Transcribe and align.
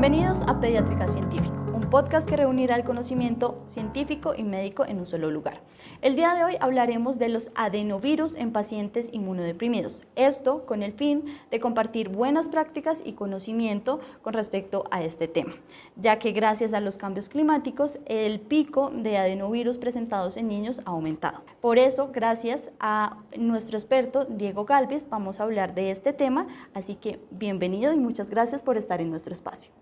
Bienvenidos 0.00 0.38
a 0.46 0.60
Pediátrica 0.60 1.08
Científico, 1.08 1.56
un 1.74 1.80
podcast 1.90 2.28
que 2.28 2.36
reunirá 2.36 2.76
el 2.76 2.84
conocimiento 2.84 3.64
científico 3.66 4.32
y 4.32 4.44
médico 4.44 4.86
en 4.86 5.00
un 5.00 5.06
solo 5.06 5.28
lugar. 5.28 5.60
El 6.02 6.14
día 6.14 6.36
de 6.36 6.44
hoy 6.44 6.56
hablaremos 6.60 7.18
de 7.18 7.28
los 7.28 7.50
adenovirus 7.56 8.36
en 8.36 8.52
pacientes 8.52 9.08
inmunodeprimidos. 9.10 10.04
Esto 10.14 10.64
con 10.66 10.84
el 10.84 10.92
fin 10.92 11.24
de 11.50 11.58
compartir 11.58 12.10
buenas 12.10 12.48
prácticas 12.48 12.98
y 13.04 13.14
conocimiento 13.14 13.98
con 14.22 14.34
respecto 14.34 14.84
a 14.92 15.02
este 15.02 15.26
tema, 15.26 15.54
ya 15.96 16.20
que 16.20 16.30
gracias 16.30 16.74
a 16.74 16.80
los 16.80 16.96
cambios 16.96 17.28
climáticos 17.28 17.98
el 18.06 18.38
pico 18.38 18.92
de 18.94 19.18
adenovirus 19.18 19.78
presentados 19.78 20.36
en 20.36 20.46
niños 20.46 20.80
ha 20.84 20.90
aumentado. 20.90 21.40
Por 21.60 21.76
eso, 21.76 22.10
gracias 22.12 22.70
a 22.78 23.16
nuestro 23.36 23.76
experto 23.76 24.26
Diego 24.26 24.64
Galvez, 24.64 25.08
vamos 25.10 25.40
a 25.40 25.42
hablar 25.42 25.74
de 25.74 25.90
este 25.90 26.12
tema, 26.12 26.46
así 26.72 26.94
que 26.94 27.18
bienvenido 27.32 27.92
y 27.92 27.96
muchas 27.96 28.30
gracias 28.30 28.62
por 28.62 28.76
estar 28.76 29.00
en 29.00 29.10
nuestro 29.10 29.32
espacio. 29.32 29.72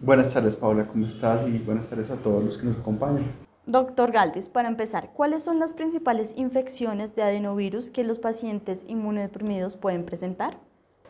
Buenas 0.00 0.34
tardes, 0.34 0.56
Paula, 0.56 0.86
¿cómo 0.86 1.06
estás? 1.06 1.46
Y 1.48 1.58
buenas 1.58 1.88
tardes 1.88 2.10
a 2.10 2.16
todos 2.16 2.44
los 2.44 2.58
que 2.58 2.66
nos 2.66 2.76
acompañan. 2.76 3.24
Doctor 3.66 4.12
Galvez, 4.12 4.48
para 4.50 4.68
empezar, 4.68 5.10
¿cuáles 5.14 5.42
son 5.42 5.58
las 5.58 5.72
principales 5.72 6.34
infecciones 6.36 7.14
de 7.14 7.22
adenovirus 7.22 7.90
que 7.90 8.04
los 8.04 8.18
pacientes 8.18 8.84
inmunodeprimidos 8.88 9.76
pueden 9.76 10.04
presentar? 10.04 10.58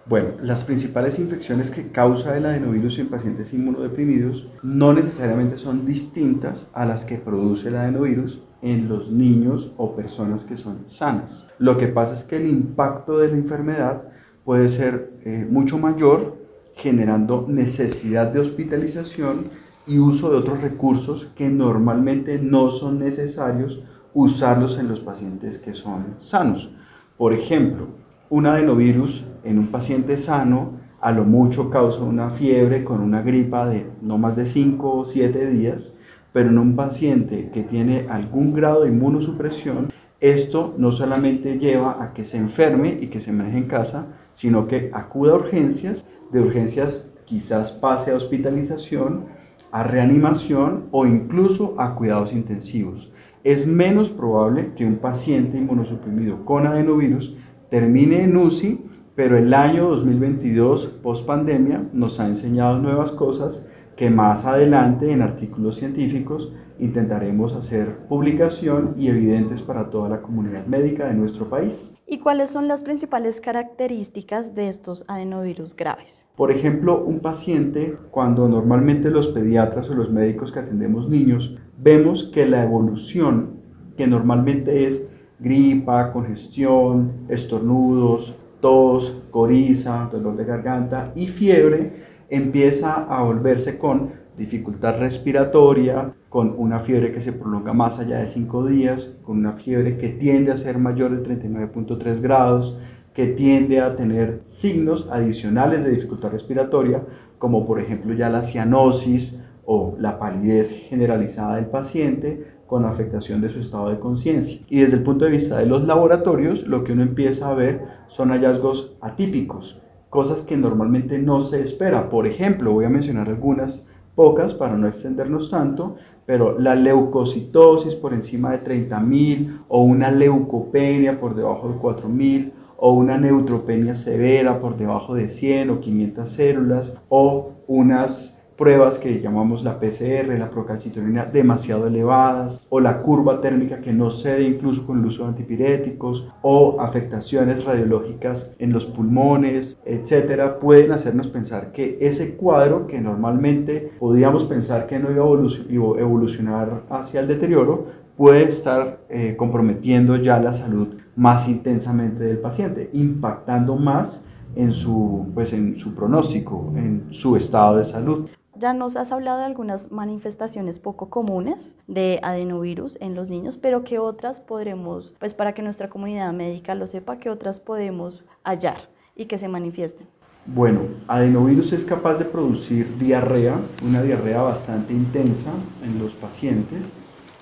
Bueno, 0.07 0.35
las 0.43 0.65
principales 0.65 1.19
infecciones 1.19 1.71
que 1.71 1.91
causa 1.91 2.37
el 2.37 2.45
adenovirus 2.45 2.99
en 2.99 3.09
pacientes 3.09 3.53
inmunodeprimidos 3.55 4.47
no 4.63 4.93
necesariamente 4.93 5.57
son 5.57 5.87
distintas 5.87 6.67
a 6.75 6.85
las 6.85 7.05
que 7.05 7.17
produce 7.17 7.69
el 7.69 7.77
adenovirus 7.77 8.43
en 8.61 8.89
los 8.89 9.11
niños 9.11 9.73
o 9.77 9.97
personas 9.97 10.45
que 10.45 10.57
son 10.57 10.85
sanas. 10.89 11.47
Lo 11.59 11.79
que 11.79 11.89
pasa 11.89 12.13
es 12.13 12.23
que 12.23 12.37
el 12.37 12.47
impacto 12.47 13.19
de 13.19 13.29
la 13.29 13.37
enfermedad 13.37 14.09
puede 14.45 14.69
ser 14.69 15.15
eh, 15.23 15.47
mucho 15.49 15.79
mayor, 15.79 16.37
generando 16.75 17.47
necesidad 17.49 18.29
de 18.29 18.41
hospitalización 18.41 19.51
y 19.87 19.99
uso 19.99 20.31
de 20.31 20.39
otros 20.39 20.61
recursos 20.61 21.29
que 21.37 21.49
normalmente 21.49 22.39
no 22.39 22.71
son 22.71 22.99
necesarios 22.99 23.81
usarlos 24.13 24.79
en 24.79 24.89
los 24.89 25.01
pacientes 25.01 25.59
que 25.59 25.75
son 25.75 26.17
sanos. 26.21 26.71
Por 27.17 27.33
ejemplo, 27.33 27.89
un 28.31 28.47
adenovirus 28.47 29.25
en 29.45 29.59
un 29.59 29.69
paciente 29.69 30.17
sano 30.17 30.85
a 31.01 31.13
lo 31.13 31.25
mucho 31.25 31.69
causa 31.69 32.01
una 32.01 32.31
fiebre 32.31 32.83
con 32.83 33.01
una 33.01 33.21
gripa 33.21 33.67
de 33.69 33.87
no 34.01 34.17
más 34.17 34.37
de 34.37 34.47
5 34.47 34.99
o 34.99 35.05
7 35.05 35.47
días, 35.51 35.95
pero 36.33 36.49
en 36.49 36.59
un 36.59 36.77
paciente 36.77 37.51
que 37.53 37.63
tiene 37.63 38.07
algún 38.09 38.55
grado 38.55 38.83
de 38.83 38.89
inmunosupresión, 38.89 39.93
esto 40.21 40.75
no 40.79 40.93
solamente 40.93 41.59
lleva 41.59 42.03
a 42.03 42.13
que 42.13 42.25
se 42.25 42.37
enferme 42.37 42.99
y 43.01 43.09
que 43.09 43.21
se 43.21 43.33
maneje 43.33 43.59
en 43.59 43.69
casa, 43.69 44.07
sino 44.33 44.67
que 44.67 44.91
acuda 44.93 45.33
a 45.33 45.37
urgencias, 45.37 46.05
de 46.33 46.41
urgencias 46.41 47.05
quizás 47.25 47.73
pase 47.73 48.11
a 48.11 48.17
hospitalización 48.17 49.27
a 49.75 49.83
reanimación 49.83 50.85
o 50.93 51.05
incluso 51.05 51.75
a 51.79 51.97
cuidados 51.97 52.33
intensivos. 52.33 53.11
Es 53.43 53.67
menos 53.67 54.09
probable 54.09 54.71
que 54.77 54.87
un 54.87 54.99
paciente 54.99 55.59
inmunosuprimido 55.59 56.45
con 56.45 56.65
adenovirus 56.65 57.35
termine 57.71 58.23
en 58.23 58.37
UCI, 58.37 58.85
pero 59.17 59.37
el 59.37 59.53
año 59.53 59.89
2022, 59.89 60.87
post 61.03 61.27
pandemia, 61.27 61.89
nos 61.93 62.21
ha 62.21 62.29
enseñado 62.29 62.79
nuevas 62.79 63.11
cosas 63.11 63.65
que 63.97 64.11
más 64.11 64.45
adelante 64.45 65.13
en 65.13 65.23
artículos 65.23 65.77
científicos 65.77 66.53
intentaremos 66.79 67.55
hacer 67.55 68.07
publicación 68.09 68.95
y 68.99 69.09
evidentes 69.09 69.63
para 69.63 69.91
toda 69.91 70.09
la 70.09 70.23
comunidad 70.23 70.67
médica 70.67 71.07
de 71.07 71.15
nuestro 71.15 71.49
país. 71.49 71.93
¿Y 72.07 72.19
cuáles 72.19 72.51
son 72.51 72.69
las 72.69 72.83
principales 72.83 73.41
características 73.41 74.55
de 74.55 74.69
estos 74.69 75.05
adenovirus 75.09 75.77
graves? 75.77 76.27
Por 76.37 76.51
ejemplo, 76.51 77.03
un 77.05 77.21
paciente, 77.21 77.97
cuando 78.11 78.49
normalmente 78.49 79.11
los 79.11 79.29
pediatras 79.29 79.89
o 79.91 79.95
los 79.95 80.11
médicos 80.11 80.53
que 80.53 80.61
atendemos 80.61 81.09
niños, 81.09 81.57
vemos 81.79 82.25
que 82.25 82.47
la 82.47 82.63
evolución, 82.65 83.61
que 83.97 84.07
normalmente 84.07 84.87
es 84.87 85.09
gripa, 85.39 86.13
congestión, 86.13 87.27
estornudos, 87.29 88.35
tos, 88.61 89.23
coriza, 89.31 90.09
dolor 90.11 90.37
de 90.37 90.45
garganta 90.45 91.13
y 91.15 91.27
fiebre, 91.27 92.04
empieza 92.29 92.95
a 92.95 93.23
volverse 93.23 93.79
con 93.79 94.13
dificultad 94.37 94.99
respiratoria, 94.99 96.13
con 96.29 96.55
una 96.57 96.81
fiebre 96.81 97.13
que 97.13 97.21
se 97.21 97.33
prolonga 97.33 97.73
más 97.73 97.99
allá 97.99 98.19
de 98.19 98.27
5 98.27 98.67
días, 98.67 99.13
con 99.23 99.39
una 99.39 99.53
fiebre 99.53 99.97
que 99.97 100.09
tiende 100.09 100.51
a 100.51 100.57
ser 100.57 100.79
mayor 100.79 101.11
de 101.17 101.23
39.3 101.23 102.21
grados, 102.21 102.77
que 103.13 103.29
tiende 103.29 103.81
a 103.81 103.95
tener 103.95 104.41
signos 104.45 105.09
adicionales 105.11 105.85
de 105.85 105.91
dificultad 105.91 106.31
respiratoria, 106.31 107.05
como 107.39 107.65
por 107.65 107.81
ejemplo 107.81 108.13
ya 108.13 108.29
la 108.29 108.43
cianosis 108.43 109.37
o 109.65 109.95
la 109.99 110.19
palidez 110.19 110.71
generalizada 110.71 111.57
del 111.57 111.67
paciente 111.67 112.55
con 112.67 112.85
afectación 112.85 113.41
de 113.41 113.51
su 113.51 113.61
estado 113.61 113.91
de 113.91 114.01
conciencia. 114.01 114.59
Y 114.69 114.81
desde 114.81 114.97
el 114.97 115.03
punto 115.05 115.27
de 115.27 115.31
vista 115.31 115.59
de 115.59 115.67
los 115.67 115.85
laboratorios, 115.85 116.67
lo 116.67 116.83
que 116.83 116.93
uno 116.93 117.03
empieza 117.03 117.49
a 117.49 117.55
ver 117.55 117.83
son 118.09 118.31
hallazgos 118.31 118.97
atípicos, 119.01 119.81
cosas 120.15 120.43
que 120.43 120.57
normalmente 120.57 121.19
no 121.19 121.43
se 121.43 121.61
espera. 121.61 122.09
Por 122.09 122.29
ejemplo, 122.29 122.73
voy 122.73 122.85
a 122.85 122.89
mencionar 122.89 123.29
algunas 123.29 123.85
pocas 124.15 124.55
para 124.55 124.77
no 124.77 124.87
extendernos 124.87 125.51
tanto, 125.51 125.97
pero 126.25 126.57
la 126.57 126.77
leucocitosis 126.77 127.97
por 127.97 128.15
encima 128.15 128.53
de 128.53 128.63
30.000 128.63 129.65
o 129.67 129.83
una 129.83 130.13
leucopenia 130.13 131.19
por 131.19 131.35
debajo 131.35 131.69
de 131.69 131.75
4.000 131.75 132.53
o 132.77 132.93
una 132.93 133.19
neutropenia 133.19 133.97
severa 133.97 134.61
por 134.61 134.77
debajo 134.77 135.17
de 135.17 135.29
100 135.29 135.71
o 135.71 135.81
500 135.81 136.29
células 136.29 136.97
o 137.09 137.51
unas 137.67 138.34
pruebas 138.57 138.99
que 138.99 139.21
llamamos 139.21 139.65
la 139.65 139.79
PCR, 139.79 140.39
la 140.39 140.51
procalcitonina 140.51 141.27
demasiado 141.27 141.87
elevadas, 141.87 142.61
o 142.69 142.81
la 142.81 143.03
curva 143.03 143.41
térmica 143.41 143.81
que 143.81 143.93
no 143.93 144.11
cede 144.11 144.43
incluso 144.43 144.87
con 144.87 145.01
el 145.01 145.07
uso 145.07 145.23
de 145.23 145.29
antipiréticos, 145.31 146.29
o 146.43 146.81
afectaciones 146.81 147.65
radiológicas 147.65 148.53
en 148.59 148.73
los 148.73 148.87
pulmones, 148.87 149.79
etcétera, 149.85 150.59
pueden 150.59 150.93
hacernos 150.93 151.29
pensar 151.29 151.73
que 151.73 151.99
ese 152.01 152.37
cuadro 152.37 152.87
que 152.87 153.01
normalmente 153.01 153.93
podíamos 153.99 154.45
pensar 154.45 154.87
que 154.87 154.99
no 154.99 155.11
iba 155.11 155.25
a 155.25 156.01
evolucionar 156.01 156.85
hacia 156.91 157.21
el 157.21 157.29
deterioro, 157.29 157.87
puede 158.17 158.45
estar 158.45 159.01
eh, 159.09 159.35
comprometiendo 159.37 160.17
ya 160.17 160.39
la 160.41 160.53
salud 160.53 160.89
más 161.17 161.49
intensamente 161.49 162.25
del 162.25 162.39
paciente, 162.39 162.91
impactando 162.93 163.77
más 163.77 164.25
en 164.57 164.73
su, 164.73 165.27
pues 165.35 165.53
en 165.53 165.77
su 165.77 165.95
pronóstico, 165.95 166.73
en 166.77 167.07
su 167.11 167.37
estado 167.37 167.77
de 167.79 167.85
salud. 167.85 168.29
Ya 168.57 168.73
nos 168.73 168.95
has 168.95 169.11
hablado 169.11 169.39
de 169.39 169.45
algunas 169.47 169.91
manifestaciones 169.91 170.79
poco 170.79 171.11
comunes 171.11 171.77
de 171.89 172.21
adenovirus 172.23 172.97
en 173.01 173.17
los 173.17 173.29
niños, 173.29 173.59
pero 173.59 173.83
¿qué 173.83 173.99
otras 173.99 174.39
podremos, 174.39 175.13
pues 175.19 175.35
para 175.35 175.55
que 175.55 175.63
nuestra 175.63 175.91
comunidad 175.91 176.33
médica 176.33 176.77
lo 176.77 176.87
sepa, 176.87 177.19
qué 177.19 177.31
otras 177.31 177.59
podemos 177.59 178.23
hallar 178.45 178.89
y 179.17 179.25
que 179.25 179.39
se 179.39 179.49
manifiesten? 179.49 180.07
Bueno, 180.47 180.83
adenovirus 181.09 181.73
es 181.73 181.85
capaz 181.85 182.19
de 182.19 182.27
producir 182.27 182.97
diarrea, 182.97 183.59
una 183.85 184.03
diarrea 184.03 184.43
bastante 184.43 184.93
intensa 184.93 185.51
en 185.83 185.99
los 185.99 186.13
pacientes. 186.13 186.93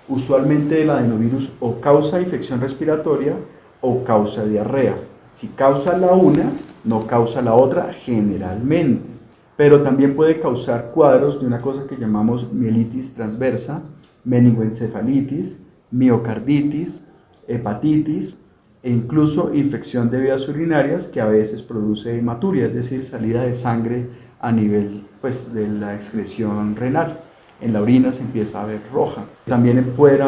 Usualmente 0.08 0.80
el 0.80 0.88
adenovirus 0.88 1.50
o 1.60 1.78
causa 1.80 2.22
infección 2.22 2.60
respiratoria 2.62 3.34
o 3.82 4.02
causa 4.02 4.44
diarrea. 4.44 4.96
Si 5.34 5.48
causa 5.48 5.94
la 5.98 6.12
una, 6.12 6.50
no 6.84 7.06
causa 7.06 7.42
la 7.42 7.54
otra 7.54 7.92
generalmente 7.92 9.12
pero 9.56 9.82
también 9.82 10.16
puede 10.16 10.40
causar 10.40 10.90
cuadros 10.92 11.40
de 11.40 11.46
una 11.46 11.60
cosa 11.60 11.86
que 11.86 11.96
llamamos 11.96 12.52
mielitis 12.52 13.12
transversa, 13.14 13.82
meningoencefalitis, 14.24 15.58
miocarditis, 15.90 17.06
hepatitis 17.46 18.38
e 18.82 18.90
incluso 18.90 19.54
infección 19.54 20.10
de 20.10 20.20
vías 20.20 20.48
urinarias 20.48 21.06
que 21.06 21.20
a 21.20 21.26
veces 21.26 21.62
produce 21.62 22.18
hematuria, 22.18 22.66
es 22.66 22.74
decir, 22.74 23.04
salida 23.04 23.42
de 23.42 23.54
sangre 23.54 24.08
a 24.40 24.50
nivel 24.50 25.04
pues, 25.20 25.52
de 25.52 25.68
la 25.68 25.94
excreción 25.94 26.74
renal. 26.74 27.20
En 27.60 27.72
la 27.72 27.80
orina 27.80 28.12
se 28.12 28.22
empieza 28.22 28.60
a 28.60 28.66
ver 28.66 28.80
roja. 28.92 29.24
También 29.46 29.92
puede 29.96 30.18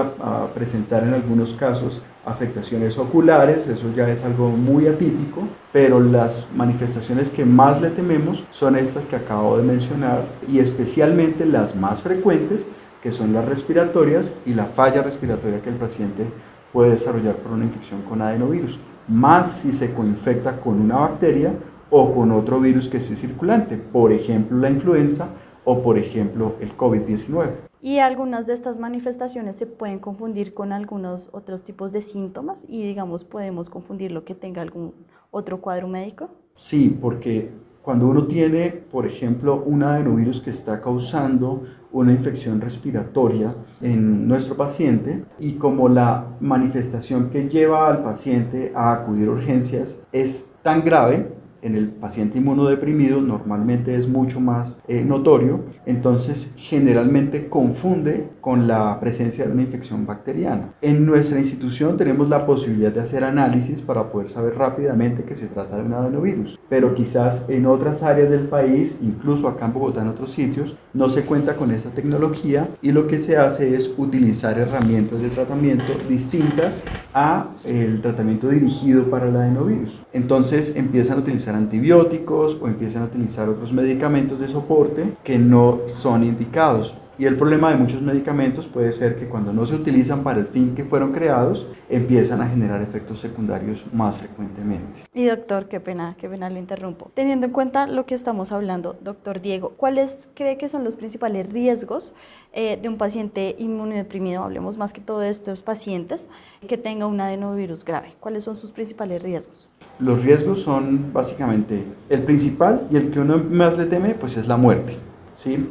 presentar 0.55 1.03
en 1.03 1.15
algunos 1.15 1.55
casos 1.55 2.01
afectaciones 2.27 2.99
oculares, 2.99 3.67
eso 3.67 3.93
ya 3.95 4.09
es 4.09 4.25
algo 4.25 4.49
muy 4.49 4.87
atípico, 4.87 5.43
pero 5.73 6.01
las 6.01 6.49
manifestaciones 6.55 7.31
que 7.31 7.45
más 7.45 7.81
le 7.81 7.91
tememos 7.91 8.45
son 8.51 8.77
estas 8.77 9.05
que 9.05 9.17
acabo 9.17 9.59
de 9.59 9.65
mencionar 9.65 10.25
y 10.49 10.59
especialmente 10.59 11.45
las 11.45 11.77
más 11.77 12.03
frecuentes, 12.03 12.67
que 13.03 13.13
son 13.13 13.35
las 13.35 13.45
respiratorias 13.45 14.33
y 14.47 14.55
la 14.55 14.65
falla 14.65 15.03
respiratoria 15.03 15.61
que 15.61 15.69
el 15.69 15.77
paciente 15.77 16.25
puede 16.73 16.91
desarrollar 16.91 17.37
por 17.37 17.53
una 17.53 17.65
infección 17.65 18.03
con 18.03 18.23
adenovirus, 18.23 18.79
más 19.07 19.53
si 19.53 19.73
se 19.73 19.93
coinfecta 19.93 20.61
con 20.61 20.81
una 20.81 20.97
bacteria 20.97 21.53
o 21.91 22.13
con 22.15 22.33
otro 22.33 22.59
virus 22.59 22.89
que 22.89 22.97
esté 22.97 23.15
circulante, 23.15 23.77
por 23.77 24.13
ejemplo 24.13 24.59
la 24.59 24.71
influenza 24.71 25.29
o 25.65 25.83
por 25.83 25.99
ejemplo 25.99 26.57
el 26.61 26.77
COVID-19. 26.77 27.51
Y 27.85 27.99
algunas 27.99 28.47
de 28.47 28.55
estas 28.55 28.79
manifestaciones 28.79 29.57
se 29.57 29.67
pueden 29.67 29.99
confundir 29.99 30.55
con 30.55 30.73
algunos 30.73 31.29
otros 31.33 31.63
tipos 31.63 31.93
de 31.93 32.01
síntomas 32.01 32.65
y 32.67 32.83
digamos 32.83 33.25
podemos 33.25 33.69
confundir 33.69 34.11
lo 34.11 34.25
que 34.25 34.35
tenga 34.35 34.63
algún 34.63 34.95
otro 35.31 35.61
cuadro 35.61 35.87
médico. 35.87 36.31
Sí, 36.57 36.97
porque 36.99 37.51
cuando 37.83 38.09
uno 38.09 38.27
tiene, 38.27 38.71
por 38.71 39.05
ejemplo, 39.05 39.63
un 39.67 39.83
adenovirus 39.83 40.41
que 40.41 40.49
está 40.49 40.81
causando 40.81 41.65
una 41.93 42.13
infección 42.13 42.59
respiratoria 42.63 43.55
en 43.83 44.27
nuestro 44.27 44.57
paciente 44.57 45.27
y 45.39 45.53
como 45.53 45.91
la 45.91 46.39
manifestación 46.41 47.29
que 47.29 47.51
lleva 47.51 47.87
al 47.87 48.03
paciente 48.03 48.73
a 48.75 48.95
acudir 48.95 49.29
a 49.29 49.33
urgencias 49.33 50.01
es 50.11 50.49
tan 50.63 50.83
grave, 50.83 51.35
en 51.65 51.75
el 51.75 51.89
paciente 51.89 52.39
inmunodeprimido 52.39 53.21
normalmente 53.21 53.97
es 53.97 54.07
mucho 54.07 54.39
más 54.39 54.81
eh, 54.87 55.03
notorio, 55.03 55.61
entonces 55.87 56.51
generalmente 56.57 57.49
confunde 57.49 58.29
con 58.41 58.69
la 58.69 59.01
presencia 59.01 59.47
de 59.47 59.53
una 59.53 59.63
infección 59.63 60.05
bacteriana. 60.05 60.75
En 60.83 61.07
nuestra 61.07 61.39
institución 61.39 61.97
tenemos 61.97 62.29
la 62.29 62.45
posibilidad 62.45 62.93
de 62.93 63.01
hacer 63.01 63.25
análisis 63.25 63.81
para 63.81 64.11
poder 64.11 64.29
saber 64.29 64.57
rápidamente 64.57 65.25
que 65.25 65.37
se 65.37 65.47
trata 65.47 65.77
de 65.77 65.85
un 65.85 65.95
adenovirus, 65.95 66.61
pero 66.69 66.95
quizás 66.95 67.47
en 67.49 67.65
otras 67.65 68.03
áreas 68.03 68.31
del 68.31 68.47
país, 68.49 68.99
incluso 69.01 69.49
acá 69.49 69.65
en 69.65 69.73
Bogotá 69.73 70.03
en 70.03 70.09
otros 70.09 70.33
sitios, 70.33 70.77
no 70.93 71.09
se 71.09 71.25
cuenta 71.25 71.57
con 71.57 71.71
esa 71.71 71.91
tecnología 71.91 72.69
y 72.83 72.93
lo 72.93 73.07
que 73.07 73.19
se 73.19 73.39
hace 73.39 73.75
es 73.75 73.91
utilizar 73.97 74.59
herramientas 74.59 75.23
de 75.23 75.31
tratamiento 75.31 75.85
distintas 76.09 76.85
a 77.15 77.49
el 77.65 78.03
tratamiento 78.03 78.49
dirigido 78.49 79.09
para 79.09 79.29
el 79.29 79.37
adenovirus. 79.37 79.99
Entonces 80.13 80.75
empiezan 80.77 81.19
a 81.19 81.21
utilizar 81.21 81.54
antibióticos 81.55 82.57
o 82.61 82.69
empiezan 82.69 83.03
a 83.03 83.07
utilizar 83.07 83.49
otros 83.49 83.73
medicamentos 83.73 84.39
de 84.41 84.49
soporte 84.49 85.13
que 85.23 85.39
no 85.39 85.81
son 85.87 86.25
indicados. 86.25 86.95
Y 87.17 87.27
el 87.27 87.37
problema 87.37 87.71
de 87.71 87.77
muchos 87.77 88.03
medicamentos 88.03 88.67
puede 88.67 88.91
ser 88.91 89.17
que 89.17 89.29
cuando 89.29 89.53
no 89.53 89.65
se 89.67 89.77
utilizan 89.77 90.25
para 90.25 90.41
el 90.41 90.47
fin 90.47 90.75
que 90.75 90.85
fueron 90.85 91.13
creados, 91.13 91.67
empiezan 91.89 92.43
a 92.43 92.49
generar 92.49 92.83
efectos 92.83 93.21
secundarios 93.21 93.85
más 93.93 94.19
frecuentemente. 94.19 95.03
Y 95.15 95.27
doctor, 95.27 95.69
qué 95.69 95.79
pena, 95.79 96.17
qué 96.19 96.29
pena 96.29 96.51
lo 96.51 96.59
interrumpo. 96.59 97.13
Teniendo 97.15 97.47
en 97.47 97.53
cuenta 97.53 97.87
lo 97.87 98.05
que 98.05 98.17
estamos 98.17 98.51
hablando, 98.51 98.97
doctor 99.01 99.41
Diego, 99.41 99.75
¿cuáles 99.77 100.29
cree 100.35 100.59
que 100.59 100.69
son 100.69 100.83
los 100.83 100.97
principales 100.97 101.53
riesgos 101.53 102.15
eh, 102.53 102.79
de 102.83 102.89
un 102.89 102.97
paciente 102.97 103.55
inmunodeprimido? 103.61 104.43
Hablemos 104.43 104.77
más 104.77 104.93
que 104.93 105.01
todo 105.01 105.21
de 105.21 105.31
estos 105.31 105.63
pacientes 105.63 106.27
que 106.67 106.79
tenga 106.79 107.07
un 107.07 107.21
adenovirus 107.21 107.85
grave. 107.85 108.15
¿Cuáles 108.19 108.43
son 108.43 108.57
sus 108.57 108.73
principales 108.73 109.23
riesgos? 109.23 109.69
Los 110.01 110.25
riesgos 110.25 110.63
son 110.63 111.13
básicamente 111.13 111.85
el 112.09 112.23
principal 112.25 112.89
y 112.91 112.97
el 112.97 113.13
que 113.13 113.21
uno 113.21 113.39
más 113.39 113.79
le 113.79 113.87
teme, 113.87 114.15
pues 114.15 114.37
es 114.37 114.49
la 114.49 114.57
muerte. 114.57 114.97
¿sí? 115.37 115.69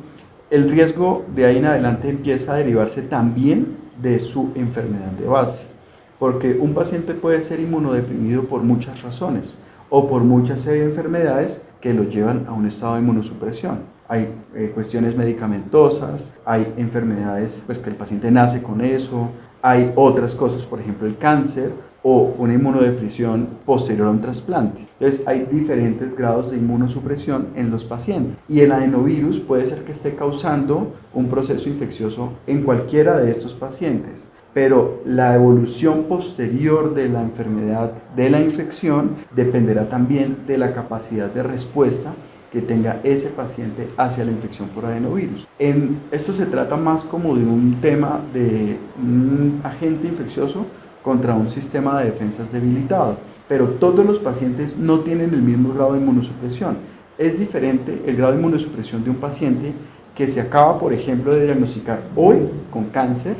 El 0.54 0.70
riesgo 0.70 1.26
de 1.36 1.48
ahí 1.48 1.58
en 1.58 1.66
adelante 1.66 2.10
empieza 2.10 2.54
a 2.54 2.58
derivarse 2.58 3.02
también 3.02 3.76
de 4.00 4.20
su 4.20 4.52
enfermedad 4.54 5.10
de 5.14 5.26
base, 5.26 5.64
porque 6.20 6.56
un 6.60 6.76
paciente 6.76 7.16
puede 7.16 7.42
ser 7.42 7.60
inmunodeprimido 7.60 8.44
por 8.44 8.62
muchas 8.62 9.02
razones 9.02 9.56
o 9.90 10.08
por 10.08 10.22
muchas 10.22 10.68
enfermedades 10.68 11.64
que 11.82 11.96
lo 11.96 12.04
llevan 12.04 12.46
a 12.48 12.52
un 12.52 12.68
estado 12.68 12.94
de 12.94 13.02
inmunosupresión. 13.02 13.80
Hay 14.08 14.34
eh, 14.56 14.72
cuestiones 14.74 15.16
medicamentosas, 15.16 16.34
hay 16.46 16.74
enfermedades 16.78 17.64
pues, 17.66 17.80
que 17.80 17.90
el 17.90 17.96
paciente 17.96 18.30
nace 18.32 18.62
con 18.62 18.82
eso, 18.82 19.30
hay 19.62 19.92
otras 19.96 20.36
cosas, 20.36 20.66
por 20.66 20.80
ejemplo 20.80 21.08
el 21.08 21.18
cáncer 21.18 21.72
o 22.04 22.34
una 22.38 22.54
inmunodepresión 22.54 23.48
posterior 23.66 24.08
a 24.08 24.12
un 24.12 24.20
trasplante. 24.20 24.86
Entonces 25.00 25.26
hay 25.26 25.48
diferentes 25.50 26.16
grados 26.16 26.52
de 26.52 26.58
inmunosupresión 26.58 27.48
en 27.56 27.72
los 27.72 27.86
pacientes 27.86 28.38
y 28.50 28.60
el 28.60 28.74
adenovirus 28.74 29.40
puede 29.40 29.66
ser 29.66 29.86
que 29.86 29.94
esté 29.94 30.16
causando 30.16 30.94
un 31.14 31.30
proceso 31.30 31.70
infeccioso 31.70 32.34
en 32.46 32.64
cualquiera 32.64 33.18
de 33.18 33.32
estos 33.32 33.54
pacientes 33.54 34.28
pero 34.54 35.02
la 35.06 35.36
evolución 35.36 36.04
posterior 36.04 36.94
de 36.94 37.10
la 37.10 37.22
enfermedad, 37.22 37.92
de 38.16 38.30
la 38.30 38.40
infección, 38.40 39.16
dependerá 39.36 39.90
también 39.90 40.46
de 40.48 40.58
la 40.58 40.74
capacidad 40.74 41.30
de 41.30 41.44
respuesta 41.44 42.14
que 42.54 42.62
tenga 42.62 43.02
ese 43.04 43.30
paciente 43.30 43.90
hacia 43.98 44.24
la 44.24 44.32
infección 44.32 44.70
por 44.70 44.86
adenovirus. 44.86 45.48
En, 45.58 45.98
esto 46.12 46.34
se 46.34 46.46
trata 46.46 46.78
más 46.78 47.04
como 47.04 47.36
de 47.36 47.44
un 47.44 47.82
tema 47.82 48.22
de 48.32 48.78
un 49.02 49.60
agente 49.64 50.08
infeccioso 50.08 50.68
contra 51.02 51.34
un 51.34 51.50
sistema 51.50 52.00
de 52.00 52.12
defensas 52.12 52.52
debilitado. 52.52 53.18
Pero 53.48 53.70
todos 53.70 54.06
los 54.06 54.20
pacientes 54.20 54.78
no 54.78 55.00
tienen 55.00 55.34
el 55.34 55.42
mismo 55.42 55.74
grado 55.74 55.94
de 55.94 56.00
inmunosupresión. 56.00 56.78
Es 57.18 57.40
diferente 57.40 58.04
el 58.06 58.18
grado 58.18 58.34
de 58.34 58.38
inmunosupresión 58.38 59.04
de 59.04 59.10
un 59.10 59.16
paciente 59.16 59.74
que 60.14 60.28
se 60.28 60.40
acaba, 60.40 60.78
por 60.78 60.94
ejemplo, 60.94 61.34
de 61.34 61.46
diagnosticar 61.46 62.02
hoy 62.16 62.38
con 62.70 62.86
cáncer 62.86 63.36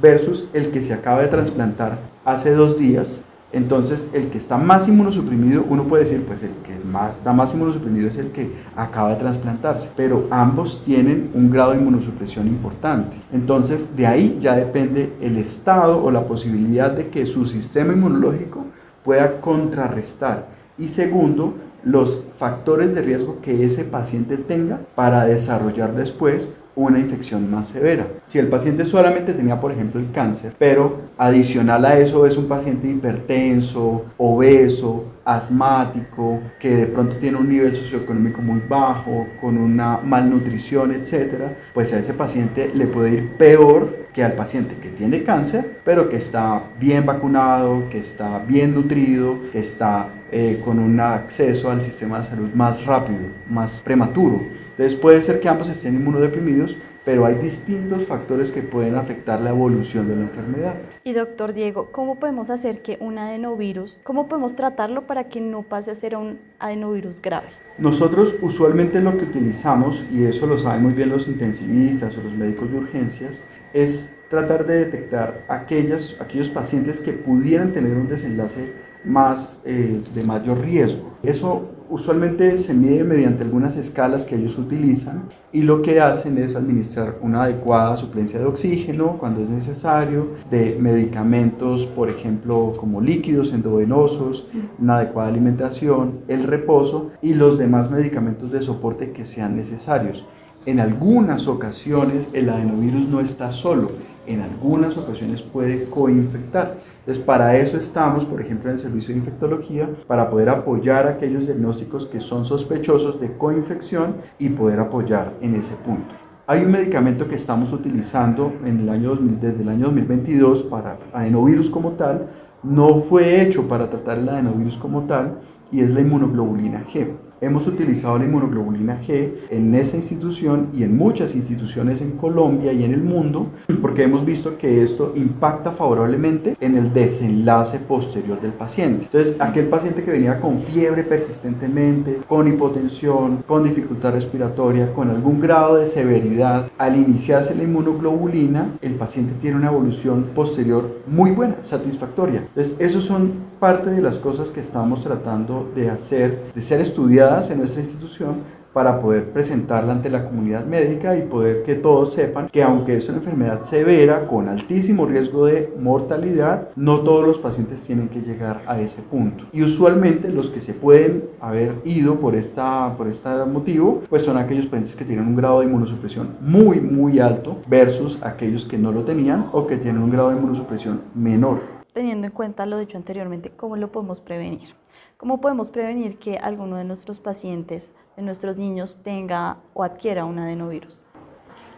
versus 0.00 0.48
el 0.52 0.70
que 0.70 0.82
se 0.82 0.94
acaba 0.94 1.22
de 1.22 1.28
trasplantar 1.28 1.98
hace 2.24 2.52
dos 2.52 2.78
días 2.78 3.24
entonces, 3.52 4.08
el 4.12 4.28
que 4.28 4.38
está 4.38 4.58
más 4.58 4.88
inmunosuprimido, 4.88 5.64
uno 5.68 5.84
puede 5.84 6.02
decir, 6.02 6.24
pues 6.26 6.42
el 6.42 6.50
que 6.64 6.78
más, 6.84 7.18
está 7.18 7.32
más 7.32 7.54
inmunosuprimido 7.54 8.08
es 8.08 8.16
el 8.16 8.30
que 8.32 8.50
acaba 8.74 9.10
de 9.10 9.16
trasplantarse, 9.16 9.88
pero 9.96 10.26
ambos 10.30 10.82
tienen 10.84 11.30
un 11.32 11.50
grado 11.50 11.70
de 11.70 11.78
inmunosupresión 11.78 12.48
importante. 12.48 13.16
Entonces, 13.32 13.96
de 13.96 14.06
ahí 14.06 14.36
ya 14.40 14.56
depende 14.56 15.12
el 15.20 15.38
estado 15.38 16.02
o 16.02 16.10
la 16.10 16.26
posibilidad 16.26 16.90
de 16.90 17.08
que 17.08 17.24
su 17.24 17.46
sistema 17.46 17.92
inmunológico 17.92 18.64
pueda 19.04 19.40
contrarrestar. 19.40 20.48
Y 20.76 20.88
segundo, 20.88 21.54
los 21.84 22.24
factores 22.38 22.94
de 22.96 23.02
riesgo 23.02 23.40
que 23.40 23.64
ese 23.64 23.84
paciente 23.84 24.36
tenga 24.36 24.80
para 24.96 25.24
desarrollar 25.24 25.94
después 25.94 26.48
una 26.76 26.98
infección 26.98 27.50
más 27.50 27.68
severa. 27.68 28.06
Si 28.24 28.38
el 28.38 28.48
paciente 28.48 28.84
solamente 28.84 29.32
tenía, 29.32 29.58
por 29.60 29.72
ejemplo, 29.72 30.00
el 30.00 30.12
cáncer, 30.12 30.52
pero 30.58 30.98
adicional 31.18 31.84
a 31.84 31.98
eso 31.98 32.26
es 32.26 32.36
un 32.36 32.46
paciente 32.46 32.86
hipertenso, 32.86 34.04
obeso, 34.18 35.04
asmático, 35.26 36.40
que 36.58 36.76
de 36.76 36.86
pronto 36.86 37.16
tiene 37.16 37.36
un 37.36 37.48
nivel 37.48 37.74
socioeconómico 37.74 38.40
muy 38.40 38.62
bajo, 38.66 39.26
con 39.40 39.58
una 39.58 39.98
malnutrición, 39.98 40.92
etcétera, 40.92 41.52
pues 41.74 41.92
a 41.92 41.98
ese 41.98 42.14
paciente 42.14 42.70
le 42.72 42.86
puede 42.86 43.14
ir 43.14 43.28
peor 43.32 44.06
que 44.12 44.22
al 44.22 44.32
paciente 44.32 44.76
que 44.76 44.88
tiene 44.88 45.24
cáncer, 45.24 45.80
pero 45.84 46.08
que 46.08 46.16
está 46.16 46.62
bien 46.80 47.04
vacunado, 47.04 47.88
que 47.90 47.98
está 47.98 48.38
bien 48.38 48.74
nutrido, 48.74 49.40
que 49.52 49.58
está 49.58 50.08
eh, 50.30 50.60
con 50.64 50.78
un 50.78 50.98
acceso 51.00 51.70
al 51.70 51.82
sistema 51.82 52.18
de 52.18 52.24
salud 52.24 52.48
más 52.54 52.86
rápido, 52.86 53.18
más 53.50 53.80
prematuro. 53.80 54.46
Entonces 54.70 54.98
puede 54.98 55.20
ser 55.22 55.40
que 55.40 55.48
ambos 55.48 55.68
estén 55.68 55.96
inmunodeprimidos, 55.96 56.78
pero 57.06 57.24
hay 57.24 57.36
distintos 57.36 58.04
factores 58.04 58.50
que 58.50 58.62
pueden 58.62 58.96
afectar 58.96 59.40
la 59.40 59.50
evolución 59.50 60.08
de 60.08 60.16
la 60.16 60.22
enfermedad. 60.22 60.74
Y 61.04 61.12
doctor 61.12 61.52
Diego, 61.52 61.90
¿cómo 61.92 62.16
podemos 62.16 62.50
hacer 62.50 62.82
que 62.82 62.98
un 63.00 63.16
adenovirus, 63.16 64.00
cómo 64.02 64.26
podemos 64.26 64.56
tratarlo 64.56 65.06
para 65.06 65.28
que 65.28 65.40
no 65.40 65.62
pase 65.62 65.92
a 65.92 65.94
ser 65.94 66.16
un 66.16 66.40
adenovirus 66.58 67.22
grave? 67.22 67.46
Nosotros 67.78 68.34
usualmente 68.42 69.00
lo 69.00 69.16
que 69.16 69.24
utilizamos, 69.24 70.04
y 70.12 70.24
eso 70.24 70.48
lo 70.48 70.58
saben 70.58 70.82
muy 70.82 70.94
bien 70.94 71.10
los 71.10 71.28
intensivistas 71.28 72.18
o 72.18 72.22
los 72.22 72.32
médicos 72.32 72.72
de 72.72 72.78
urgencias, 72.78 73.40
es 73.72 74.10
tratar 74.28 74.66
de 74.66 74.84
detectar 74.84 75.44
aquellas, 75.46 76.16
aquellos 76.18 76.48
pacientes 76.48 76.98
que 76.98 77.12
pudieran 77.12 77.70
tener 77.70 77.96
un 77.96 78.08
desenlace 78.08 78.72
más 79.04 79.62
eh, 79.64 80.02
de 80.12 80.24
mayor 80.24 80.58
riesgo. 80.58 81.12
Eso 81.22 81.75
usualmente 81.88 82.58
se 82.58 82.74
mide 82.74 83.04
mediante 83.04 83.42
algunas 83.42 83.76
escalas 83.76 84.24
que 84.24 84.36
ellos 84.36 84.58
utilizan 84.58 85.24
y 85.52 85.62
lo 85.62 85.82
que 85.82 86.00
hacen 86.00 86.38
es 86.38 86.56
administrar 86.56 87.18
una 87.22 87.44
adecuada 87.44 87.96
suplencia 87.96 88.38
de 88.38 88.46
oxígeno 88.46 89.16
cuando 89.18 89.40
es 89.40 89.48
necesario, 89.48 90.30
de 90.50 90.76
medicamentos, 90.80 91.86
por 91.86 92.10
ejemplo, 92.10 92.72
como 92.78 93.00
líquidos 93.00 93.52
endovenosos, 93.52 94.46
una 94.78 94.96
adecuada 94.96 95.28
alimentación, 95.28 96.20
el 96.28 96.44
reposo 96.44 97.10
y 97.22 97.34
los 97.34 97.58
demás 97.58 97.90
medicamentos 97.90 98.52
de 98.52 98.62
soporte 98.62 99.12
que 99.12 99.24
sean 99.24 99.56
necesarios. 99.56 100.24
En 100.66 100.80
algunas 100.80 101.46
ocasiones 101.46 102.28
el 102.32 102.50
adenovirus 102.50 103.08
no 103.08 103.20
está 103.20 103.52
solo, 103.52 103.92
en 104.26 104.40
algunas 104.40 104.96
ocasiones 104.96 105.42
puede 105.42 105.84
coinfectar. 105.84 106.78
Entonces, 107.06 107.22
para 107.22 107.56
eso 107.56 107.78
estamos, 107.78 108.24
por 108.24 108.40
ejemplo, 108.40 108.68
en 108.68 108.74
el 108.74 108.80
servicio 108.80 109.14
de 109.14 109.20
infectología, 109.20 109.88
para 110.08 110.28
poder 110.28 110.48
apoyar 110.48 111.06
aquellos 111.06 111.46
diagnósticos 111.46 112.04
que 112.04 112.18
son 112.18 112.44
sospechosos 112.44 113.20
de 113.20 113.36
coinfección 113.36 114.16
y 114.40 114.48
poder 114.48 114.80
apoyar 114.80 115.34
en 115.40 115.54
ese 115.54 115.76
punto. 115.76 116.16
Hay 116.48 116.64
un 116.64 116.72
medicamento 116.72 117.28
que 117.28 117.36
estamos 117.36 117.72
utilizando 117.72 118.54
en 118.64 118.80
el 118.80 118.88
año 118.88 119.14
desde 119.40 119.62
el 119.62 119.68
año 119.68 119.86
2022 119.86 120.64
para 120.64 120.98
adenovirus 121.12 121.70
como 121.70 121.92
tal. 121.92 122.26
No 122.64 122.96
fue 122.96 123.40
hecho 123.40 123.68
para 123.68 123.88
tratar 123.88 124.18
el 124.18 124.28
adenovirus 124.28 124.76
como 124.76 125.02
tal 125.02 125.38
y 125.70 125.82
es 125.82 125.92
la 125.92 126.00
inmunoglobulina 126.00 126.84
G. 126.92 127.12
Hemos 127.38 127.66
utilizado 127.66 128.18
la 128.18 128.24
inmunoglobulina 128.24 128.98
G 129.06 129.30
en 129.50 129.74
esta 129.74 129.98
institución 129.98 130.68
y 130.72 130.84
en 130.84 130.96
muchas 130.96 131.34
instituciones 131.34 132.00
en 132.00 132.12
Colombia 132.12 132.72
y 132.72 132.82
en 132.82 132.94
el 132.94 133.02
mundo 133.02 133.48
porque 133.82 134.04
hemos 134.04 134.24
visto 134.24 134.56
que 134.56 134.82
esto 134.82 135.12
impacta 135.14 135.72
favorablemente 135.72 136.56
en 136.60 136.78
el 136.78 136.94
desenlace 136.94 137.78
posterior 137.78 138.40
del 138.40 138.52
paciente. 138.52 139.04
Entonces, 139.04 139.36
aquel 139.38 139.66
paciente 139.66 140.02
que 140.02 140.12
venía 140.12 140.40
con 140.40 140.58
fiebre 140.58 141.04
persistentemente, 141.04 142.20
con 142.26 142.48
hipotensión, 142.48 143.44
con 143.46 143.64
dificultad 143.64 144.12
respiratoria, 144.12 144.94
con 144.94 145.10
algún 145.10 145.38
grado 145.38 145.76
de 145.76 145.86
severidad, 145.86 146.70
al 146.78 146.96
iniciarse 146.96 147.54
la 147.54 147.64
inmunoglobulina, 147.64 148.78
el 148.80 148.94
paciente 148.94 149.34
tiene 149.38 149.58
una 149.58 149.68
evolución 149.68 150.30
posterior 150.34 151.00
muy 151.06 151.32
buena, 151.32 151.56
satisfactoria. 151.60 152.44
Entonces, 152.48 152.76
esos 152.78 153.04
son 153.04 153.32
parte 153.58 153.90
de 153.90 154.02
las 154.02 154.18
cosas 154.18 154.50
que 154.50 154.60
estamos 154.60 155.02
tratando 155.02 155.70
de 155.74 155.90
hacer, 155.90 156.52
de 156.54 156.62
ser 156.62 156.80
estudiadas 156.80 157.50
en 157.50 157.58
nuestra 157.58 157.80
institución 157.80 158.36
para 158.76 159.00
poder 159.00 159.30
presentarla 159.30 159.94
ante 159.94 160.10
la 160.10 160.26
comunidad 160.26 160.66
médica 160.66 161.16
y 161.16 161.22
poder 161.22 161.62
que 161.62 161.76
todos 161.76 162.12
sepan 162.12 162.50
que 162.50 162.62
aunque 162.62 162.94
es 162.94 163.08
una 163.08 163.16
enfermedad 163.16 163.62
severa 163.62 164.26
con 164.26 164.50
altísimo 164.50 165.06
riesgo 165.06 165.46
de 165.46 165.72
mortalidad, 165.80 166.68
no 166.76 167.00
todos 167.00 167.26
los 167.26 167.38
pacientes 167.38 167.80
tienen 167.80 168.10
que 168.10 168.20
llegar 168.20 168.60
a 168.66 168.78
ese 168.78 169.00
punto. 169.00 169.44
Y 169.50 169.62
usualmente 169.62 170.28
los 170.28 170.50
que 170.50 170.60
se 170.60 170.74
pueden 170.74 171.24
haber 171.40 171.76
ido 171.86 172.16
por, 172.20 172.34
esta, 172.34 172.94
por 172.98 173.08
este 173.08 173.30
motivo, 173.46 174.02
pues 174.10 174.24
son 174.24 174.36
aquellos 174.36 174.66
pacientes 174.66 174.94
que 174.94 175.06
tienen 175.06 175.26
un 175.26 175.36
grado 175.36 175.60
de 175.60 175.66
inmunosupresión 175.68 176.36
muy, 176.42 176.78
muy 176.78 177.18
alto 177.18 177.56
versus 177.66 178.22
aquellos 178.22 178.66
que 178.66 178.76
no 178.76 178.92
lo 178.92 179.04
tenían 179.04 179.46
o 179.52 179.66
que 179.66 179.78
tienen 179.78 180.02
un 180.02 180.10
grado 180.10 180.28
de 180.28 180.36
inmunosupresión 180.36 181.00
menor. 181.14 181.75
Teniendo 181.96 182.26
en 182.26 182.32
cuenta 182.34 182.66
lo 182.66 182.76
dicho 182.76 182.98
anteriormente, 182.98 183.50
¿cómo 183.56 183.74
lo 183.74 183.90
podemos 183.90 184.20
prevenir? 184.20 184.74
¿Cómo 185.16 185.40
podemos 185.40 185.70
prevenir 185.70 186.18
que 186.18 186.36
alguno 186.36 186.76
de 186.76 186.84
nuestros 186.84 187.20
pacientes, 187.20 187.90
de 188.18 188.22
nuestros 188.22 188.58
niños, 188.58 188.98
tenga 189.02 189.56
o 189.72 189.82
adquiera 189.82 190.26
un 190.26 190.38
adenovirus? 190.38 191.00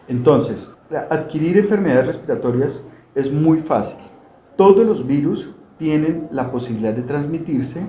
Entonces, 0.09 0.69
adquirir 1.09 1.57
enfermedades 1.57 2.07
respiratorias 2.07 2.83
es 3.15 3.31
muy 3.31 3.59
fácil. 3.59 3.99
Todos 4.57 4.85
los 4.85 5.07
virus 5.07 5.51
tienen 5.77 6.27
la 6.31 6.51
posibilidad 6.51 6.91
de 6.91 7.03
transmitirse 7.03 7.79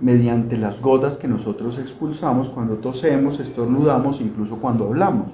mediante 0.00 0.58
las 0.58 0.82
gotas 0.82 1.16
que 1.16 1.28
nosotros 1.28 1.78
expulsamos 1.78 2.50
cuando 2.50 2.74
tosemos, 2.74 3.40
estornudamos, 3.40 4.20
incluso 4.20 4.56
cuando 4.56 4.84
hablamos. 4.84 5.30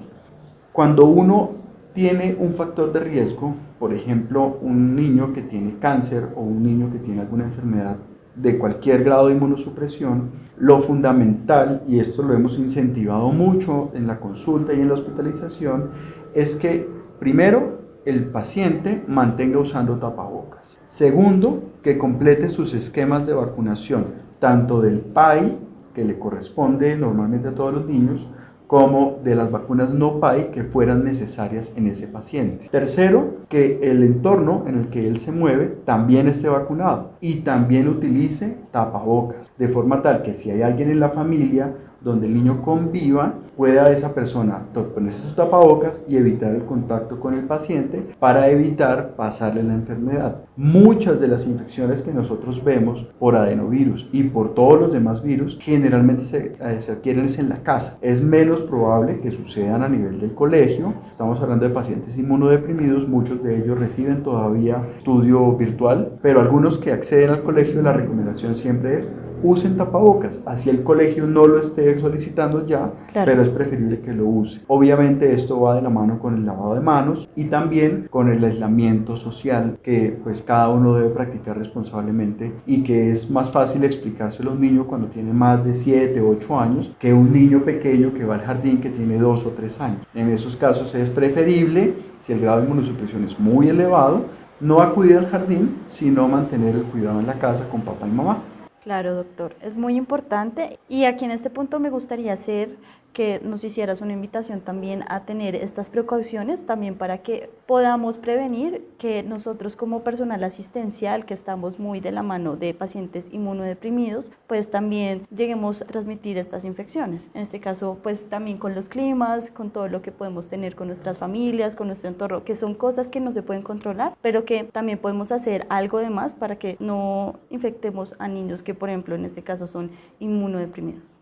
Cuando 0.71 1.07
uno 1.07 1.49
tiene 1.91 2.37
un 2.39 2.53
factor 2.53 2.93
de 2.93 3.01
riesgo, 3.01 3.53
por 3.79 3.93
ejemplo, 3.93 4.57
un 4.61 4.95
niño 4.95 5.33
que 5.33 5.41
tiene 5.41 5.77
cáncer 5.79 6.29
o 6.35 6.41
un 6.41 6.63
niño 6.63 6.91
que 6.91 6.99
tiene 6.99 7.21
alguna 7.21 7.45
enfermedad 7.45 7.97
de 8.35 8.57
cualquier 8.57 9.03
grado 9.03 9.27
de 9.27 9.33
inmunosupresión, 9.33 10.29
lo 10.57 10.79
fundamental, 10.79 11.83
y 11.87 11.99
esto 11.99 12.21
lo 12.21 12.33
hemos 12.33 12.57
incentivado 12.57 13.31
mucho 13.31 13.91
en 13.93 14.07
la 14.07 14.19
consulta 14.19 14.73
y 14.73 14.81
en 14.81 14.89
la 14.89 14.93
hospitalización, 14.93 15.89
es 16.33 16.55
que 16.55 16.87
primero 17.19 17.79
el 18.05 18.25
paciente 18.25 19.03
mantenga 19.07 19.59
usando 19.59 19.97
tapabocas. 19.97 20.79
Segundo, 20.85 21.63
que 21.81 21.97
complete 21.97 22.49
sus 22.49 22.73
esquemas 22.73 23.25
de 23.25 23.33
vacunación, 23.33 24.05
tanto 24.39 24.81
del 24.81 24.99
PAI, 24.99 25.57
que 25.93 26.05
le 26.05 26.19
corresponde 26.19 26.95
normalmente 26.95 27.47
a 27.47 27.55
todos 27.55 27.73
los 27.73 27.87
niños, 27.87 28.27
como 28.67 29.19
de 29.23 29.35
las 29.35 29.49
vacunas 29.49 29.93
no 29.93 30.19
PAI 30.19 30.51
que 30.51 30.63
fueran 30.63 31.03
necesarias 31.03 31.71
en 31.75 31.87
ese 31.87 32.07
paciente. 32.07 32.67
Tercero, 32.69 33.37
que 33.47 33.79
el 33.81 34.03
entorno 34.03 34.65
en 34.67 34.77
el 34.77 34.89
que 34.89 35.07
él 35.07 35.19
se 35.19 35.31
mueve 35.31 35.77
también 35.85 36.27
esté 36.27 36.49
vacunado 36.49 37.13
y 37.21 37.37
también 37.37 37.87
utilice 37.87 38.57
tapabocas, 38.71 39.51
de 39.57 39.69
forma 39.69 40.01
tal 40.01 40.21
que 40.21 40.33
si 40.33 40.51
hay 40.51 40.61
alguien 40.61 40.91
en 40.91 40.99
la 40.99 41.09
familia 41.09 41.73
donde 42.01 42.27
el 42.27 42.33
niño 42.33 42.61
conviva, 42.61 43.35
pueda 43.55 43.91
esa 43.91 44.13
persona 44.13 44.63
ponerse 44.93 45.21
sus 45.21 45.35
tapabocas 45.35 46.01
y 46.07 46.17
evitar 46.17 46.53
el 46.53 46.65
contacto 46.65 47.19
con 47.19 47.33
el 47.33 47.45
paciente 47.45 48.07
para 48.19 48.49
evitar 48.49 49.15
pasarle 49.15 49.63
la 49.63 49.73
enfermedad. 49.73 50.37
Muchas 50.55 51.19
de 51.19 51.27
las 51.27 51.45
infecciones 51.45 52.01
que 52.01 52.13
nosotros 52.13 52.63
vemos 52.63 53.07
por 53.19 53.35
adenovirus 53.35 54.07
y 54.11 54.23
por 54.23 54.53
todos 54.53 54.79
los 54.79 54.91
demás 54.91 55.23
virus 55.23 55.57
generalmente 55.59 56.25
se, 56.25 56.53
eh, 56.59 56.79
se 56.79 56.91
adquieren 56.91 57.27
en 57.37 57.49
la 57.49 57.63
casa. 57.63 57.97
Es 58.01 58.21
menos 58.21 58.61
probable 58.61 59.19
que 59.19 59.31
sucedan 59.31 59.83
a 59.83 59.89
nivel 59.89 60.19
del 60.19 60.33
colegio. 60.33 60.93
Estamos 61.09 61.41
hablando 61.41 61.67
de 61.67 61.73
pacientes 61.73 62.17
inmunodeprimidos, 62.17 63.07
muchos 63.07 63.43
de 63.43 63.57
ellos 63.57 63.77
reciben 63.77 64.23
todavía 64.23 64.81
estudio 64.97 65.53
virtual, 65.53 66.13
pero 66.21 66.39
algunos 66.39 66.77
que 66.77 66.91
acceden 66.91 67.31
al 67.31 67.43
colegio 67.43 67.81
la 67.81 67.93
recomendación 67.93 68.53
siempre 68.53 68.97
es 68.97 69.07
usen 69.43 69.77
tapabocas, 69.77 70.41
así 70.45 70.69
el 70.69 70.83
colegio 70.83 71.27
no 71.27 71.47
lo 71.47 71.59
esté 71.59 71.86
solicitando 71.97 72.65
ya, 72.65 72.91
pero 73.13 73.41
es 73.41 73.49
preferible 73.49 73.99
que 73.99 74.13
lo 74.13 74.25
use. 74.25 74.61
Obviamente 74.67 75.33
esto 75.33 75.59
va 75.61 75.75
de 75.75 75.81
la 75.81 75.89
mano 75.89 76.19
con 76.19 76.35
el 76.35 76.45
lavado 76.45 76.75
de 76.75 76.81
manos 76.81 77.29
y 77.35 77.45
también 77.45 78.07
con 78.09 78.29
el 78.29 78.43
aislamiento 78.43 79.15
social 79.15 79.77
que 79.81 80.17
pues 80.23 80.41
cada 80.41 80.69
uno 80.69 80.95
debe 80.95 81.09
practicar 81.09 81.57
responsablemente 81.57 82.53
y 82.65 82.83
que 82.83 83.11
es 83.11 83.29
más 83.29 83.49
fácil 83.49 83.83
explicárselo 83.83 84.51
a 84.51 84.53
un 84.53 84.61
niño 84.61 84.87
cuando 84.87 85.07
tiene 85.07 85.33
más 85.33 85.63
de 85.63 85.73
7, 85.73 86.21
8 86.21 86.59
años 86.59 86.91
que 86.99 87.13
un 87.13 87.31
niño 87.31 87.63
pequeño 87.63 88.13
que 88.13 88.25
va 88.25 88.35
al 88.35 88.41
jardín 88.41 88.79
que 88.79 88.89
tiene 88.89 89.17
2 89.17 89.45
o 89.45 89.49
3 89.51 89.81
años. 89.81 90.07
En 90.13 90.29
esos 90.29 90.55
casos 90.55 90.93
es 90.95 91.09
preferible, 91.09 91.93
si 92.19 92.33
el 92.33 92.41
grado 92.41 92.59
de 92.59 92.65
inmunosupresión 92.65 93.23
es 93.23 93.39
muy 93.39 93.69
elevado, 93.69 94.25
no 94.59 94.81
acudir 94.81 95.17
al 95.17 95.29
jardín, 95.29 95.75
sino 95.87 96.27
mantener 96.27 96.75
el 96.75 96.83
cuidado 96.83 97.19
en 97.19 97.27
la 97.27 97.35
casa 97.35 97.69
con 97.69 97.81
papá 97.81 98.07
y 98.07 98.11
mamá. 98.11 98.39
Claro, 98.87 99.15
doctor, 99.15 99.53
es 99.61 99.75
muy 99.75 99.97
importante 99.97 100.79
y 100.87 101.03
aquí 101.03 101.25
en 101.25 101.31
este 101.31 101.49
punto 101.49 101.77
me 101.77 101.89
gustaría 101.89 102.31
hacer 102.31 102.77
que 103.17 103.41
nos 103.43 103.63
hicieras 103.63 104.01
una 104.01 104.13
invitación 104.13 104.61
también 104.61 105.03
a 105.07 105.25
tener 105.25 105.55
estas 105.55 105.89
precauciones, 105.89 106.67
también 106.67 106.93
para 106.93 107.23
que 107.23 107.49
podamos 107.65 108.19
prevenir 108.19 108.87
que 108.99 109.23
nosotros 109.23 109.75
como 109.75 110.03
personal 110.03 110.43
asistencial, 110.43 111.25
que 111.25 111.33
estamos 111.33 111.79
muy 111.79 111.99
de 111.99 112.11
la 112.11 112.21
mano 112.21 112.57
de 112.57 112.75
pacientes 112.75 113.29
inmunodeprimidos, 113.33 114.31
pues 114.45 114.69
también 114.69 115.25
lleguemos 115.35 115.81
a 115.81 115.85
transmitir 115.85 116.37
estas 116.37 116.63
infecciones. 116.63 117.31
En 117.33 117.41
este 117.41 117.59
caso, 117.59 117.97
pues 118.03 118.29
también 118.29 118.59
con 118.59 118.75
los 118.75 118.87
climas, 118.87 119.49
con 119.49 119.71
todo 119.71 119.87
lo 119.87 120.03
que 120.03 120.11
podemos 120.11 120.47
tener 120.47 120.75
con 120.75 120.85
nuestras 120.85 121.17
familias, 121.17 121.75
con 121.75 121.87
nuestro 121.87 122.11
entorno, 122.11 122.43
que 122.43 122.55
son 122.55 122.75
cosas 122.75 123.09
que 123.09 123.19
no 123.19 123.31
se 123.31 123.41
pueden 123.41 123.63
controlar, 123.63 124.15
pero 124.21 124.45
que 124.45 124.63
también 124.63 124.99
podemos 124.99 125.31
hacer 125.31 125.65
algo 125.69 125.97
de 125.97 126.11
más 126.11 126.35
para 126.35 126.59
que 126.59 126.77
no 126.79 127.39
infectemos 127.49 128.15
a 128.19 128.27
niños 128.27 128.61
que, 128.61 128.75
por 128.75 128.89
ejemplo, 128.89 129.15
en 129.15 129.25
este 129.25 129.41
caso 129.41 129.65
son 129.65 129.89
inmunodeprimidos. 130.19 131.17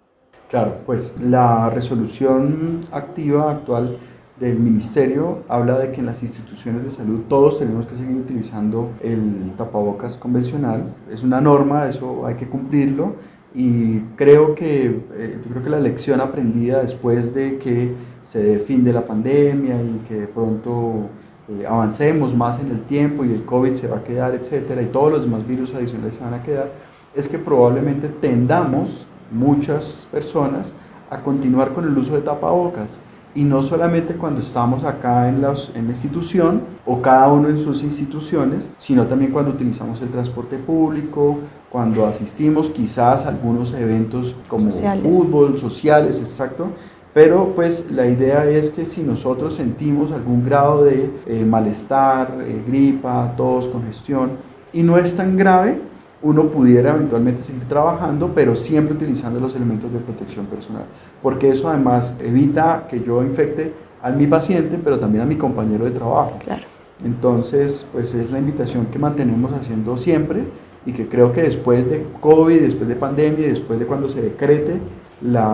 Claro, 0.49 0.77
pues 0.85 1.15
la 1.19 1.69
resolución 1.71 2.85
activa 2.91 3.51
actual 3.51 3.97
del 4.39 4.59
ministerio 4.59 5.39
habla 5.47 5.79
de 5.79 5.91
que 5.91 6.01
en 6.01 6.05
las 6.05 6.21
instituciones 6.21 6.83
de 6.83 6.91
salud 6.91 7.21
todos 7.27 7.59
tenemos 7.59 7.87
que 7.87 7.95
seguir 7.95 8.17
utilizando 8.17 8.91
el 9.01 9.53
tapabocas 9.57 10.17
convencional. 10.17 10.93
Es 11.09 11.23
una 11.23 11.41
norma, 11.41 11.87
eso 11.87 12.25
hay 12.27 12.35
que 12.35 12.47
cumplirlo 12.47 13.13
y 13.55 13.99
creo 14.17 14.53
que, 14.53 14.85
eh, 15.13 15.39
yo 15.43 15.51
creo 15.51 15.63
que 15.63 15.69
la 15.69 15.79
lección 15.79 16.19
aprendida 16.19 16.81
después 16.81 17.33
de 17.33 17.57
que 17.57 17.93
se 18.21 18.43
dé 18.43 18.59
fin 18.59 18.83
de 18.83 18.91
la 18.91 19.05
pandemia 19.05 19.81
y 19.81 20.01
que 20.07 20.21
de 20.21 20.27
pronto 20.27 21.09
eh, 21.47 21.65
avancemos 21.65 22.35
más 22.35 22.59
en 22.59 22.69
el 22.69 22.81
tiempo 22.81 23.23
y 23.23 23.31
el 23.31 23.45
COVID 23.45 23.73
se 23.73 23.87
va 23.87 23.97
a 23.97 24.03
quedar, 24.03 24.35
etcétera, 24.35 24.81
y 24.81 24.87
todos 24.87 25.11
los 25.11 25.21
demás 25.23 25.47
virus 25.47 25.73
adicionales 25.73 26.15
se 26.15 26.23
van 26.23 26.33
a 26.33 26.43
quedar, 26.43 26.71
es 27.15 27.27
que 27.29 27.39
probablemente 27.39 28.09
tendamos 28.09 29.07
muchas 29.31 30.07
personas 30.11 30.73
a 31.09 31.21
continuar 31.21 31.73
con 31.73 31.85
el 31.85 31.97
uso 31.97 32.15
de 32.15 32.21
tapabocas. 32.21 32.99
Y 33.33 33.43
no 33.43 33.61
solamente 33.61 34.15
cuando 34.15 34.39
estamos 34.39 34.85
acá 34.85 35.27
en, 35.27 35.41
las, 35.41 35.69
en 35.75 35.85
la 35.85 35.91
institución 35.91 36.61
o 36.85 37.01
cada 37.01 37.27
uno 37.27 37.49
en 37.49 37.59
sus 37.59 37.83
instituciones, 37.83 38.71
sino 38.77 39.07
también 39.07 39.31
cuando 39.31 39.51
utilizamos 39.51 40.01
el 40.01 40.09
transporte 40.09 40.57
público, 40.57 41.39
cuando 41.69 42.05
asistimos 42.05 42.69
quizás 42.69 43.25
a 43.25 43.29
algunos 43.29 43.73
eventos 43.73 44.37
como 44.47 44.71
fútbol, 44.71 45.57
sociales, 45.57 46.19
exacto. 46.19 46.69
Pero 47.13 47.51
pues 47.55 47.91
la 47.91 48.07
idea 48.07 48.45
es 48.45 48.69
que 48.69 48.85
si 48.85 49.03
nosotros 49.03 49.55
sentimos 49.55 50.13
algún 50.13 50.45
grado 50.45 50.83
de 50.83 51.09
eh, 51.25 51.45
malestar, 51.45 52.37
eh, 52.41 52.63
gripa, 52.65 53.33
tos, 53.35 53.67
congestión, 53.67 54.31
y 54.71 54.83
no 54.83 54.97
es 54.97 55.15
tan 55.15 55.35
grave, 55.35 55.81
uno 56.21 56.49
pudiera 56.49 56.91
eventualmente 56.91 57.43
seguir 57.43 57.65
trabajando, 57.65 58.31
pero 58.33 58.55
siempre 58.55 58.95
utilizando 58.95 59.39
los 59.39 59.55
elementos 59.55 59.91
de 59.91 59.99
protección 59.99 60.45
personal, 60.45 60.85
porque 61.21 61.49
eso 61.49 61.69
además 61.69 62.17
evita 62.19 62.87
que 62.89 63.01
yo 63.01 63.23
infecte 63.23 63.73
a 64.01 64.09
mi 64.11 64.27
paciente, 64.27 64.79
pero 64.83 64.99
también 64.99 65.23
a 65.23 65.25
mi 65.25 65.35
compañero 65.35 65.85
de 65.85 65.91
trabajo. 65.91 66.37
Claro. 66.43 66.63
Entonces, 67.03 67.87
pues 67.91 68.13
es 68.13 68.31
la 68.31 68.39
invitación 68.39 68.85
que 68.87 68.97
mantenemos 68.99 69.51
haciendo 69.51 69.97
siempre 69.97 70.43
y 70.85 70.93
que 70.93 71.07
creo 71.07 71.33
que 71.33 71.41
después 71.41 71.89
de 71.89 72.05
COVID, 72.21 72.61
después 72.61 72.87
de 72.87 72.95
pandemia 72.95 73.47
después 73.47 73.79
de 73.79 73.85
cuando 73.85 74.07
se 74.07 74.21
decrete 74.21 74.79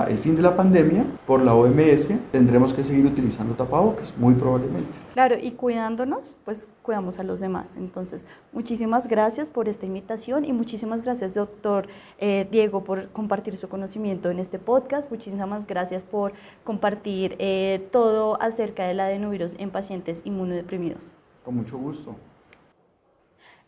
el 0.07 0.17
fin 0.17 0.35
de 0.35 0.41
la 0.41 0.55
pandemia 0.55 1.05
por 1.25 1.41
la 1.41 1.53
OMS, 1.53 2.09
tendremos 2.31 2.73
que 2.73 2.83
seguir 2.83 3.05
utilizando 3.05 3.53
tapabocas, 3.53 4.13
muy 4.17 4.33
probablemente. 4.33 4.97
Claro, 5.13 5.35
y 5.41 5.51
cuidándonos, 5.51 6.37
pues 6.45 6.67
cuidamos 6.81 7.19
a 7.19 7.23
los 7.23 7.39
demás. 7.39 7.75
Entonces, 7.77 8.25
muchísimas 8.51 9.07
gracias 9.07 9.49
por 9.49 9.69
esta 9.69 9.85
invitación 9.85 10.45
y 10.45 10.53
muchísimas 10.53 11.01
gracias, 11.01 11.35
doctor 11.35 11.87
eh, 12.17 12.47
Diego, 12.51 12.83
por 12.83 13.09
compartir 13.09 13.55
su 13.57 13.69
conocimiento 13.69 14.29
en 14.29 14.39
este 14.39 14.59
podcast. 14.59 15.09
Muchísimas 15.09 15.67
gracias 15.67 16.03
por 16.03 16.33
compartir 16.63 17.35
eh, 17.39 17.87
todo 17.91 18.41
acerca 18.41 18.85
del 18.85 18.99
adenovirus 18.99 19.55
en 19.57 19.69
pacientes 19.71 20.21
inmunodeprimidos. 20.25 21.13
Con 21.43 21.55
mucho 21.55 21.77
gusto. 21.77 22.15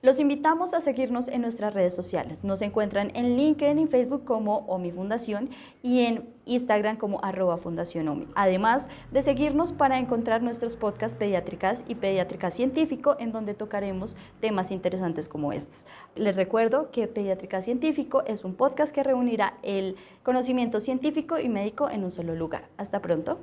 Los 0.04 0.20
invitamos 0.20 0.74
a 0.74 0.82
seguirnos 0.82 1.30
en 1.30 1.40
nuestras 1.40 1.74
redes 1.74 1.96
sociales. 1.96 2.44
Nos 2.44 2.62
encuentran 2.62 3.12
en 3.16 3.38
LinkedIn 3.38 3.80
y 3.80 3.88
Facebook 3.88 4.26
como 4.26 4.58
OMI 4.68 4.92
Fundación 4.92 5.50
y 5.82 6.02
en 6.02 6.28
Instagram 6.44 6.98
como 6.98 7.24
arroba 7.24 7.56
Fundación 7.56 8.10
OMI. 8.10 8.28
Además 8.36 8.90
de 9.14 9.22
seguirnos 9.22 9.72
para 9.72 9.98
encontrar 10.00 10.44
nuestros 10.44 10.76
podcasts 10.76 11.18
pediátricas 11.18 11.86
y 11.88 11.96
pediátrica 11.96 12.52
científico 12.52 13.16
en 13.18 13.32
donde 13.32 13.54
tocaremos 13.54 14.18
temas 14.42 14.72
interesantes 14.72 15.30
como 15.30 15.54
estos. 15.54 15.86
Les 16.16 16.36
recuerdo 16.36 16.92
que 16.92 17.08
Pediátrica 17.08 17.62
Científico 17.62 18.24
es 18.28 18.44
un 18.44 18.56
podcast 18.56 18.94
que 18.94 19.04
reunirá 19.04 19.54
el 19.64 19.96
conocimiento 20.22 20.82
científico 20.82 21.40
y 21.40 21.48
médico 21.48 21.90
en 21.90 22.04
un 22.04 22.12
solo 22.12 22.36
lugar. 22.36 22.68
Hasta 22.76 23.00
pronto. 23.00 23.40